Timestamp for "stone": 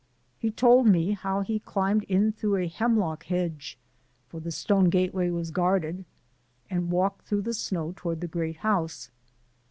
4.49-4.89